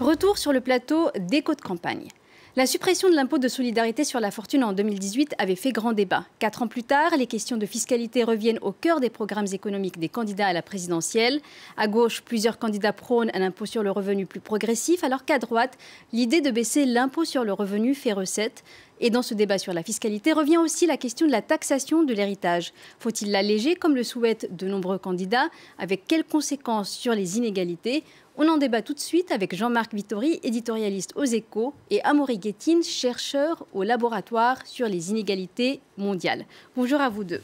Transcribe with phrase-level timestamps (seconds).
[0.00, 2.08] Retour sur le plateau d'écho de campagne.
[2.56, 6.24] La suppression de l'impôt de solidarité sur la fortune en 2018 avait fait grand débat.
[6.38, 10.08] Quatre ans plus tard, les questions de fiscalité reviennent au cœur des programmes économiques des
[10.08, 11.42] candidats à la présidentielle.
[11.76, 15.76] À gauche, plusieurs candidats prônent un impôt sur le revenu plus progressif, alors qu'à droite,
[16.14, 18.64] l'idée de baisser l'impôt sur le revenu fait recette.
[19.02, 22.12] Et dans ce débat sur la fiscalité revient aussi la question de la taxation de
[22.12, 22.72] l'héritage.
[22.98, 25.50] Faut-il l'alléger comme le souhaitent de nombreux candidats?
[25.78, 28.02] Avec quelles conséquences sur les inégalités?
[28.42, 32.82] On en débat tout de suite avec Jean-Marc Vittori, éditorialiste aux échos, et Amaury Guettine,
[32.82, 36.46] chercheur au laboratoire sur les inégalités mondiales.
[36.74, 37.42] Bonjour à vous deux.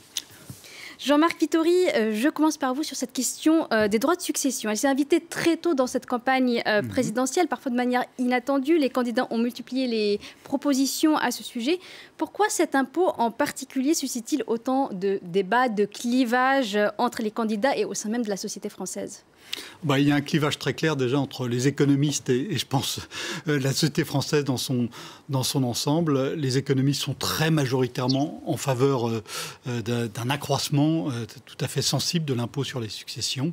[0.98, 4.70] Jean-Marc Vittori, euh, je commence par vous sur cette question euh, des droits de succession.
[4.70, 6.88] Elle s'est invitée très tôt dans cette campagne euh, mhm.
[6.88, 8.78] présidentielle, parfois de manière inattendue.
[8.78, 11.78] Les candidats ont multiplié les propositions à ce sujet.
[12.16, 17.84] Pourquoi cet impôt en particulier suscite-t-il autant de débats, de clivages entre les candidats et
[17.84, 19.24] au sein même de la société française?
[19.84, 23.00] Bah, il y a un clivage très clair déjà entre les économistes et, je pense
[23.48, 24.88] euh, la société française dans son,
[25.28, 26.34] dans son ensemble.
[26.34, 29.22] Les économistes sont très majoritairement en faveur euh,
[29.68, 31.08] euh, d'un accroissement
[31.44, 33.52] tout à fait sensible de l'impôt sur les successions.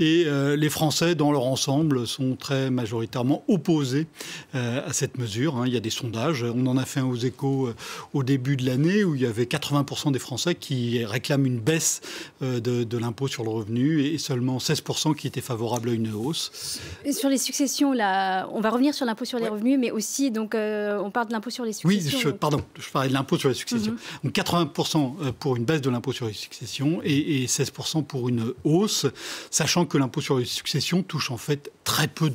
[0.00, 4.06] Et les Français, dans leur ensemble, sont très majoritairement opposés
[4.54, 5.56] à cette mesure.
[5.56, 5.64] Hein.
[5.66, 6.42] Il y a des sondages.
[6.42, 7.70] On en a fait un aux échos
[8.14, 12.00] au début de l'année où il y avait 80% des Français qui réclament une baisse
[12.40, 16.80] de, de l'impôt sur le revenu et seulement 16% qui était favorable à une hausse.
[17.04, 20.30] Et sur les successions, là, on va revenir sur l'impôt sur les revenus, mais aussi,
[20.30, 22.30] donc, euh, on parle de l'impôt sur les successions.
[22.30, 23.92] Oui, pardon, je parlais de l'impôt sur les successions.
[23.92, 23.98] Mhm.
[24.24, 28.52] Donc 80% euh, pour une baisse de l'impôt sur les successions et, 16% pour une
[28.64, 29.06] hausse,
[29.50, 32.30] sachant que l'impôt sur les successions touche en fait très peu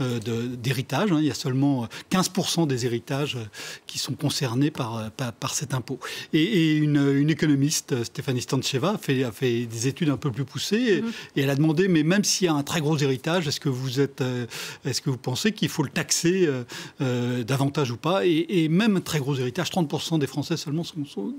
[0.00, 0.20] euh,
[0.56, 1.10] d'héritage.
[1.10, 1.18] De, hein.
[1.20, 3.38] Il y a seulement 15% des héritages
[3.86, 5.98] qui sont concernés par, par, cet impôt.
[6.32, 11.02] Et, une, économiste, Stéphanie Stancheva, a fait, a fait des études un peu plus poussées
[11.02, 11.12] mhm.
[11.36, 13.68] et elle a demandé, mais même s'il y a un très gros héritage, est-ce que
[13.68, 14.46] vous êtes, euh,
[14.84, 16.64] est-ce que vous pensez qu'il faut le taxer euh,
[17.00, 20.84] euh, davantage ou pas et, même un très gros héritage, 30% des Français seulement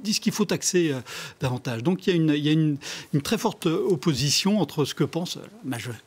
[0.04, 0.94] disent qu'il faut taxer
[1.42, 1.84] davantage.
[1.84, 2.78] Donc il y a, une, il y a une,
[3.24, 5.40] très forte opposition entre ce que pensent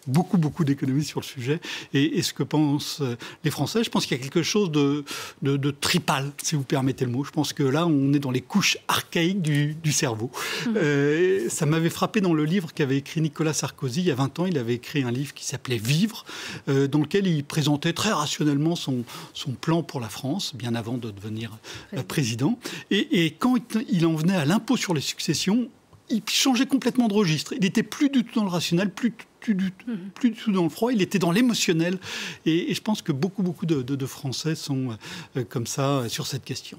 [0.06, 1.60] beaucoup beaucoup d'économistes sur le sujet
[1.92, 3.02] et, ce que pensent
[3.44, 3.82] les Français.
[3.84, 5.04] Je pense qu'il y a quelque chose de,
[5.42, 7.24] de, tripal, si vous permettez le mot.
[7.24, 10.30] Je pense que là, on est dans les couches archaïques du, cerveau.
[10.66, 11.48] Mmh.
[11.48, 14.46] ça m'avait frappé dans le livre qu'avait écrit Nicolas Sarkozy il y a 20 ans.
[14.46, 16.24] Il avait écrit un livre qui s'appelait Vivre,
[16.68, 20.96] euh, dans lequel il présentait très rationnellement son, son plan pour la France, bien avant
[20.96, 21.58] de devenir
[21.94, 22.58] euh, président.
[22.90, 23.58] Et, quand
[23.90, 25.68] il en venait à l'impôt sur les successions,
[26.08, 27.52] il changeait complètement de registre.
[27.52, 29.12] Il n'était plus du tout dans le rationnel, plus,
[29.46, 30.10] du, mhm.
[30.14, 31.98] plus du tout dans le froid, il était dans l'émotionnel.
[32.46, 34.96] Et, je pense que beaucoup, beaucoup de, de, Français sont
[35.36, 36.78] euh, comme ça sur cette question.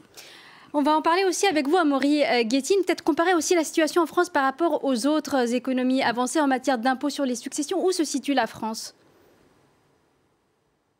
[0.71, 2.77] On va en parler aussi avec vous, Amaury euh, Guettine.
[2.85, 6.77] Peut-être comparer aussi la situation en France par rapport aux autres économies avancées en matière
[6.77, 7.83] d'impôt sur les successions.
[7.83, 8.93] Où se situe la France?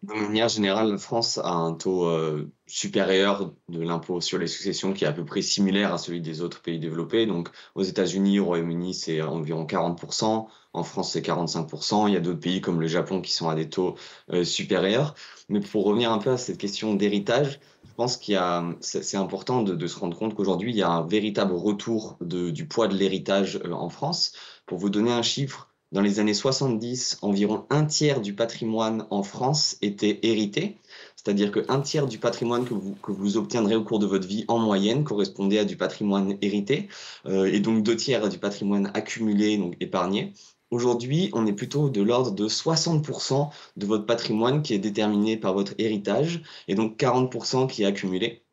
[0.04, 4.94] De manière générale, la France a un taux euh, supérieur de l'impôt sur les successions
[4.94, 7.26] qui est à peu près similaire à celui des autres pays développés.
[7.26, 10.48] Donc aux États-Unis, au Royaume-Uni, c'est environ 40%.
[10.72, 12.08] En France, c'est 45%.
[12.08, 13.96] Il y a d'autres pays comme le Japon qui sont à des taux
[14.32, 15.16] euh, supérieurs.
[15.50, 19.18] Mais pour revenir un peu à cette question d'héritage, je pense qu'il y a, c'est
[19.18, 22.96] important de, se rendre compte qu'aujourd'hui, il y a un véritable retour du poids de
[22.96, 24.32] l'héritage euh, en France.
[24.66, 29.24] Pour vous donner un chiffre, dans les années 70, environ un tiers du patrimoine en
[29.24, 30.78] France était hérité.
[31.16, 34.46] C'est-à-dire qu'un tiers du patrimoine que vous, que vous obtiendrez au cours de votre vie
[34.48, 36.88] en moyenne correspondait à du patrimoine hérité,
[37.26, 40.34] euh, et donc deux tiers à du patrimoine accumulé, donc épargné.
[40.72, 45.54] Aujourd'hui, on est plutôt de l'ordre de 60% de votre patrimoine qui est déterminé par
[45.54, 48.44] votre héritage, et donc 40% qui est accumulé.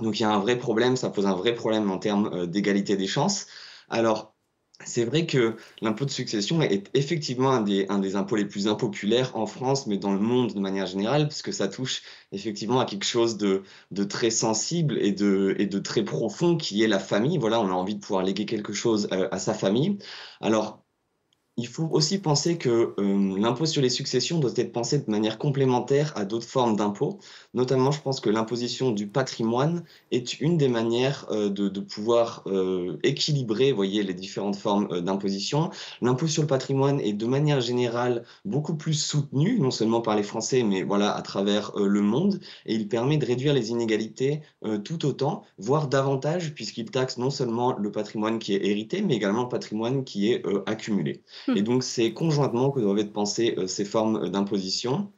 [0.00, 2.46] Donc il y a un vrai problème, ça pose un vrai problème en termes euh,
[2.46, 3.46] d'égalité des chances.
[3.88, 4.33] Alors,
[4.84, 9.46] c'est vrai que l'impôt de succession est effectivement un des, impôts les plus impopulaires en
[9.46, 12.02] France, mais dans le monde de manière générale, puisque ça touche
[12.32, 13.62] effectivement à quelque chose de,
[14.08, 17.38] très sensible et de, très profond, qui est la famille.
[17.38, 19.98] Voilà, on a envie de pouvoir léguer quelque chose euh, à sa famille.
[20.40, 20.83] Alors,
[21.56, 25.38] il faut aussi penser que euh, l'impôt sur les successions doit être pensé de manière
[25.38, 27.20] complémentaire à d'autres formes d'impôts.
[27.54, 32.98] Notamment, je pense que l'imposition du patrimoine est une des manières euh, de, pouvoir euh,
[33.04, 35.70] équilibrer, voyez, les différentes formes d'imposition.
[36.02, 40.24] L'impôt sur le patrimoine est de manière générale beaucoup plus soutenu, non seulement par les
[40.24, 44.40] Français, mais voilà, à travers le monde, et il permet de réduire les inégalités
[44.84, 49.42] tout autant, voire davantage, puisqu'il taxe non seulement le patrimoine qui est hérité, mais également
[49.42, 51.22] le patrimoine qui est accumulé.
[51.54, 55.10] Et donc, c'est conjointement que doivent être pensées euh, ces formes d'imposition.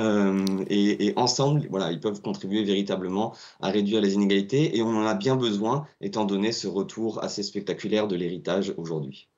[0.00, 5.06] Euh, et, ensemble, voilà, ils peuvent contribuer véritablement à réduire les inégalités et on en
[5.06, 9.28] a bien besoin étant donné ce retour assez spectaculaire de l'héritage aujourd'hui.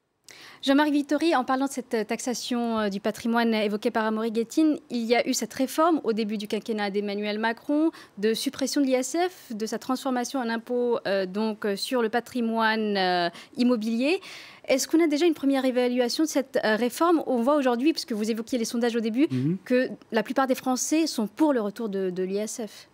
[0.62, 5.04] Jean-Marc Vittori, en parlant de cette taxation euh, du patrimoine évoquée par Amaury Guettine, il
[5.04, 9.52] y a eu cette réforme au début du quinquennat d'Emmanuel Macron de suppression de l'ISF,
[9.52, 14.20] de sa transformation en impôt euh, donc euh, sur le patrimoine immobilier.
[14.66, 17.22] Est-ce qu'on a déjà une première évaluation de cette réforme?
[17.26, 19.56] On voit aujourd'hui, puisque vous évoquiez les sondages au début, mhm.
[19.64, 22.88] que la plupart des Français sont pour le retour de, l'ISF.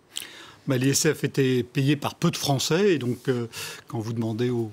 [0.67, 3.19] Bah, L'ISF était payé par peu de Français, et donc
[3.89, 4.71] quand vous demandez aux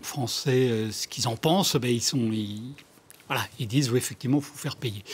[0.00, 2.30] Français euh, ce qu'ils en pensent, ben, ils sont.
[3.26, 5.04] voilà, ils disent oui, effectivement, il faut faire payer.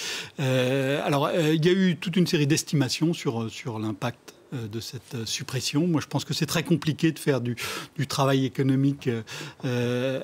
[0.41, 4.79] Euh, alors, euh, il y a eu toute une série d'estimations sur, sur l'impact de
[4.79, 5.89] cette suppression.
[5.89, 7.57] Moi, je pense que c'est très compliqué de faire du,
[7.97, 9.11] du travail économique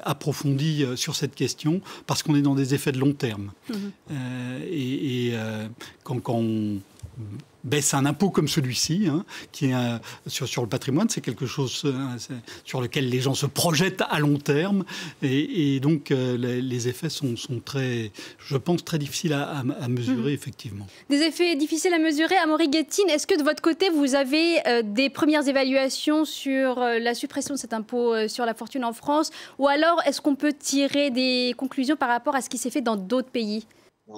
[0.05, 3.51] approfondi sur cette question parce qu'on est dans des effets de long terme.
[3.69, 4.15] Mmh.
[4.71, 5.35] et,
[6.05, 6.79] quand, quand, on
[7.65, 9.75] baisse un impôt comme celui-ci, hein, qui est
[10.27, 11.93] sur, sur, le patrimoine, c'est quelque chose euh,
[12.65, 14.85] sur lequel les gens se projettent à long terme,
[15.23, 20.35] et, donc euh, les, effets sont, sont, très, je pense, très difficiles à, mesurer, mmh.
[20.35, 20.87] effectivement.
[21.09, 22.37] Des effets difficiles à mesurer.
[22.37, 27.15] Amaury Guettine, est-ce que de votre côté, vous avez euh, des premières évaluations sur la
[27.15, 31.11] suppression de cet impôt sur la fortune en France, ou alors est-ce qu'on peut tirer
[31.11, 33.67] des conclusions par rapport à ce qui s'est fait dans d'autres pays?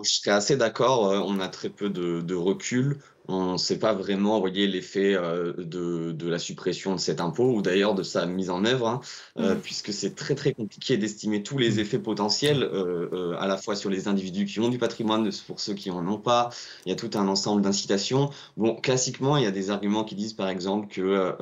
[0.03, 2.99] Je suis assez d'accord, on a très peu de, de recul
[3.29, 7.55] on ne sait pas vraiment voyez, l'effet euh, de, de, la suppression de cet impôt
[7.55, 9.01] ou d'ailleurs de sa mise en œuvre, hein,
[9.39, 9.61] euh, mmh.
[9.61, 13.91] puisque c'est très très compliqué d'estimer tous les effets potentiels, euh, à la fois sur
[13.91, 16.51] les individus qui ont du patrimoine, pour ceux qui en ont pas.
[16.85, 18.31] Il y a tout un ensemble d'incitations.
[18.57, 21.35] Bon, classiquement, il y a des arguments qui disent par exemple que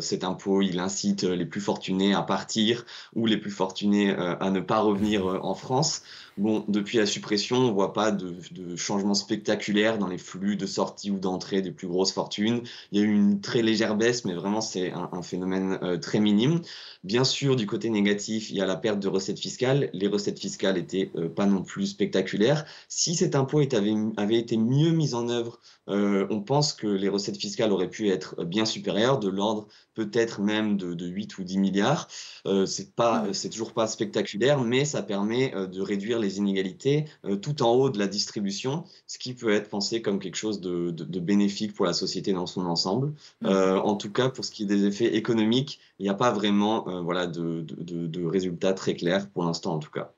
[0.00, 2.84] cet impôt, il incite les plus fortunés à partir
[3.14, 6.02] ou les plus fortunés à ne pas revenir en France.
[6.36, 8.36] Bon, depuis la suppression, on ne voit pas de,
[8.76, 12.60] changement spectaculaire dans les flux de sortie ou d'entrée des plus grosses fortunes.
[12.92, 16.20] Il y a eu une très légère baisse, mais vraiment c'est un, phénomène euh, très
[16.20, 16.60] minime.
[17.04, 19.88] Bien sûr, du côté négatif, il y a la perte de recettes fiscales.
[19.94, 22.66] Les recettes fiscales n'étaient euh, pas non plus spectaculaires.
[22.88, 27.08] Si cet impôt avait, avait été mieux mis en œuvre, euh, on pense que les
[27.08, 31.42] recettes fiscales auraient pu être bien supérieures, de l'ordre peut-être même de, de, 8 ou
[31.42, 32.06] 10 milliards.
[32.46, 33.34] Euh, c'est pas, mmh.
[33.34, 37.72] c'est toujours pas spectaculaire, mais ça permet euh, de réduire les inégalités euh, tout en
[37.72, 41.74] haut de la distribution, ce qui peut être pensé comme quelque chose de, de, bénéfique
[41.74, 43.14] pour la société dans son ensemble.
[43.40, 43.48] Mmh.
[43.48, 46.84] en tout cas, pour ce qui est des effets économiques, il n'y a pas vraiment
[47.02, 50.12] voilà, de, de résultats très clairs pour l'instant en tout cas.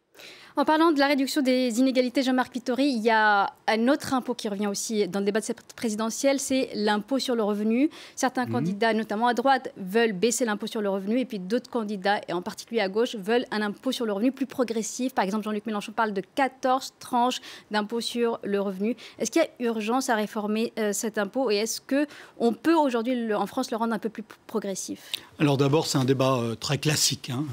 [0.58, 4.34] En parlant de la réduction des inégalités, Jean-Marc Vittori, il y a un autre impôt
[4.34, 7.90] qui revient aussi dans le débat de cette présidentielle, c'est l'impôt sur le revenu.
[8.16, 8.52] Certains mhm.
[8.52, 12.32] candidats, notamment à droite, veulent baisser l'impôt sur le revenu, et puis d'autres candidats, et
[12.32, 15.14] en particulier à gauche, veulent un impôt sur le revenu plus progressif.
[15.14, 17.40] Par exemple, Jean-Luc Mélenchon parle de 14 tranches
[17.70, 18.96] d'impôt sur le revenu.
[19.20, 23.32] Est-ce qu'il y a urgence à réformer euh, cet impôt, et est-ce qu'on peut aujourd'hui
[23.32, 25.12] en France le rendre un peu plus progressif?
[25.38, 27.30] Alors d'abord, c'est un débat euh, très classique.
[27.30, 27.44] Hein.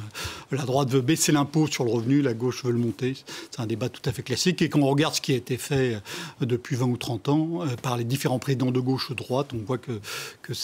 [0.49, 3.67] La droite veut baisser l'impôt sur le revenu, la gauche veut le monter c'est un
[3.67, 4.61] débat tout à fait classique.
[4.61, 7.61] Et quand on regarde ce qui a été fait euh, depuis 20 ou 30 ans
[7.61, 9.91] euh, par les différents présidents de gauche ou de droite, on voit que,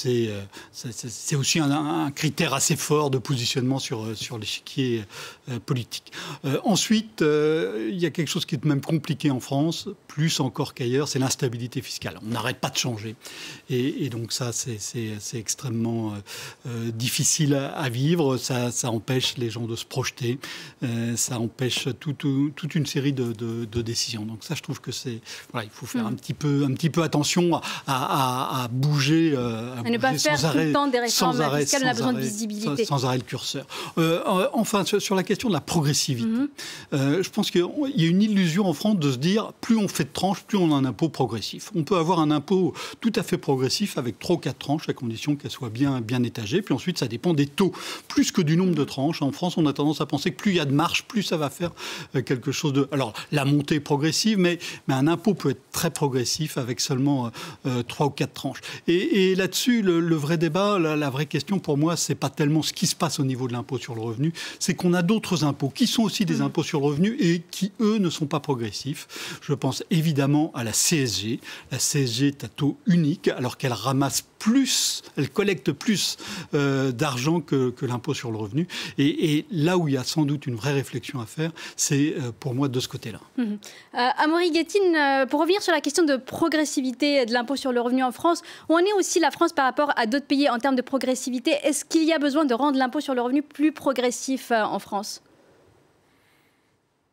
[0.05, 0.43] euh,
[0.73, 4.05] c'est aussi un, critère assez fort de positionnement sur,
[4.39, 5.03] l'échiquier
[5.65, 6.11] politique.
[6.63, 11.07] ensuite, il y a quelque chose qui est même compliqué en France, plus encore qu'ailleurs,
[11.07, 12.19] c'est l'instabilité fiscale.
[12.23, 13.15] On n'arrête pas de changer.
[13.69, 16.13] Et, donc ça, c'est extrêmement
[16.65, 18.37] difficile à, vivre.
[18.37, 20.39] Ça, ça, empêche les gens de se projeter.
[21.15, 21.87] ça empêche
[22.21, 24.25] tout, toute une série de, décisions.
[24.25, 25.19] Donc ça, je trouve que c'est
[25.51, 26.15] voilà, il faut faire un hmm.
[26.15, 30.61] petit peu un petit peu attention à, bouger, euh, à, ne pas faire sans arrêt,
[30.61, 32.85] tout le temps des réformes sans arrêt, on a besoin de visibilité.
[32.85, 33.65] Sans, arrêt le curseur.
[33.97, 36.49] Euh, enfin, sur la question de la progressivité, mhm.
[36.93, 39.87] euh, je pense qu'il y a une illusion en France de se dire plus on
[39.87, 41.71] fait de tranches, plus on a un impôt progressif.
[41.75, 44.93] On peut avoir un impôt tout à fait progressif avec trois ou quatre tranches à
[44.93, 46.61] condition qu'elles soient bien bien étagées.
[46.61, 47.71] Puis ensuite, ça dépend des taux
[48.07, 49.23] plus que du nombre de tranches.
[49.23, 51.23] En France, on a tendance à penser que plus il y a de marge, plus
[51.23, 51.71] ça va faire
[52.25, 52.87] quelque chose de...
[52.91, 57.31] Alors, la montée progressive, mais, mais un impôt peut être très progressif avec seulement
[57.65, 58.61] euh, trois ou quatre tranches.
[58.87, 62.87] Et, là-dessus, le, vrai débat, la, vraie question pour moi, c'est pas tellement ce qui
[62.87, 65.87] se passe au niveau de l'impôt sur le revenu, c'est qu'on a d'autres impôts qui
[65.87, 66.41] sont aussi des mmh.
[66.41, 69.07] impôts sur le revenu et qui, eux, ne sont pas progressifs.
[69.41, 71.39] Je pense évidemment à la CSG.
[71.71, 76.17] La CSG est à taux unique, alors qu'elle ramasse plus, elle collecte plus
[76.55, 78.67] euh, d'argent que, l'impôt sur le revenu.
[78.97, 82.31] Et, là où il y a sans doute une vraie réflexion à faire, c'est euh,
[82.39, 83.19] pour moi de ce côté-là.
[83.37, 83.43] Mmh.
[83.43, 88.03] Euh, Amaury Guettine, pour revenir sur la question de progressivité de l'impôt sur le revenu
[88.03, 90.75] en France, où en est aussi la France par rapport à d'autres pays en termes
[90.75, 91.51] de progressivité?
[91.63, 95.21] Est-ce qu'il y a besoin de rendre l'impôt sur le revenu plus progressif en France?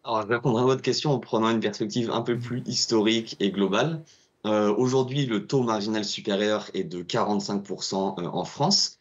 [0.04, 3.50] Alors, je répondrai à votre question en prenant une perspective un peu plus historique et
[3.50, 4.02] globale.
[4.46, 8.98] Euh, aujourd'hui, le taux marginal supérieur est de 45% euh, en France.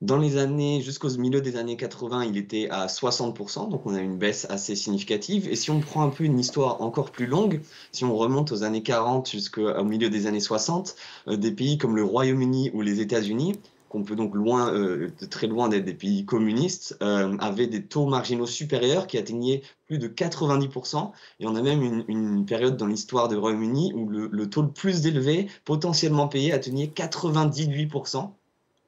[0.00, 4.00] Dans les années, jusqu'au milieu des années 80, il était à 60%, donc on a
[4.00, 5.48] une baisse assez significative.
[5.48, 7.60] Et si on prend un peu une histoire encore plus longue,
[7.92, 10.96] si on remonte aux années 40 jusqu'au milieu des années 60,
[11.28, 13.60] euh, des pays comme le Royaume-Uni ou les États-Unis,
[13.92, 18.46] qu'on peut donc loin, euh, très loin d'être des pays communistes, euh, des taux marginaux
[18.46, 21.12] supérieurs qui atteignaient plus de 90%.
[21.40, 25.06] Et on a même une, période dans l'histoire du Royaume-Uni où le, taux le plus
[25.06, 28.30] élevé, potentiellement payé, atteignait 98%.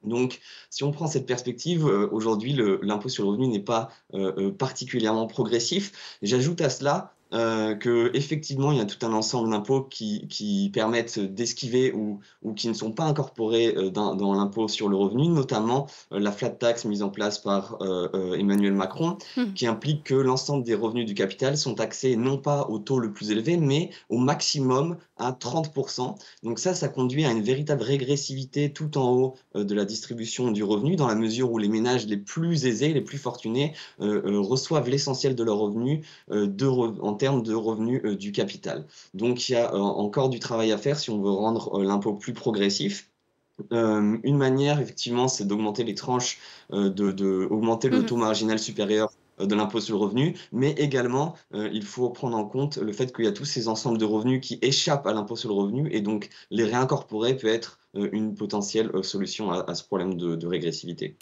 [0.04, 4.50] Donc, si on prend cette perspective, euh, aujourd'hui, l'impôt sur le revenu n'est pas euh,
[4.52, 6.18] particulièrement progressif.
[6.22, 11.18] J'ajoute à cela euh, qu'effectivement, il y a tout un ensemble d'impôts qui, qui, permettent
[11.18, 15.28] d'esquiver ou, ou, qui ne sont pas incorporés euh, dans, dans l'impôt sur le revenu,
[15.28, 19.52] notamment euh, la flat tax mise en place par euh, Emmanuel Macron, mmh.
[19.54, 23.12] qui implique que l'ensemble des revenus du capital sont taxés non pas au taux le
[23.12, 26.16] plus élevé, mais au maximum à 30%.
[26.42, 30.64] Donc ça, ça conduit à une véritable régressivité tout en haut de la distribution du
[30.64, 35.34] revenu, dans la mesure où les ménages les plus aisés, les plus fortunés, reçoivent l'essentiel
[35.34, 38.86] de leurs revenus de, en termes de revenus euh, du capital.
[39.14, 41.84] Donc il y a euh, encore du travail à faire si on veut rendre euh,
[41.84, 43.10] l'impôt plus progressif.
[43.70, 46.40] une manière, effectivement, c'est d'augmenter les tranches,
[46.72, 48.06] de, augmenter le mmh.
[48.06, 52.78] taux marginal supérieur de l'impôt sur le revenu, mais également, il faut prendre en compte
[52.78, 55.50] le fait qu'il y a tous ces ensembles de revenus qui échappent à l'impôt sur
[55.50, 60.46] le revenu, et donc les réincorporer peut être une potentielle solution à, ce problème de
[60.48, 61.16] régressivité.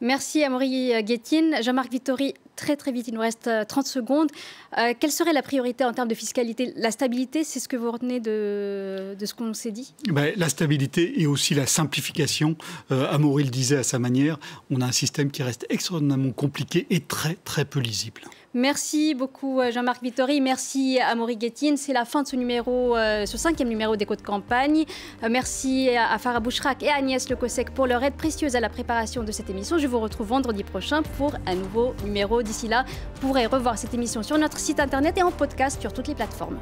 [0.00, 1.56] Merci Amaury Guétine.
[1.60, 4.30] Jean-Marc Vittori, très très vite, il nous reste 30 euh, secondes.
[4.76, 6.72] Euh, quelle serait la priorité en termes de fiscalité?
[6.76, 9.94] La stabilité, c'est ce que vous retenez de, ce qu'on s'est dit?
[10.08, 12.56] Ben, La stabilité et aussi la simplification.
[12.90, 14.38] Euh, Amaury le disait à sa manière,
[14.70, 18.22] on a un système qui reste extraordinairement compliqué et très très peu lisible.
[18.54, 21.76] Merci beaucoup euh, Jean-Marc Vittori, merci à Maury Guettine.
[21.76, 24.84] C'est la fin de ce numéro, euh, ce cinquième numéro d'Écho de campagne.
[25.22, 28.70] Euh, merci à Farah Bouchrak et à Agnès Lecosec pour leur aide précieuse à la
[28.70, 29.76] préparation de cette émission.
[29.76, 32.42] Je vous retrouve vendredi prochain pour un nouveau numéro.
[32.42, 32.86] D'ici là,
[33.16, 36.14] vous pourrez revoir cette émission sur notre site internet et en podcast sur toutes les
[36.14, 36.58] plateformes.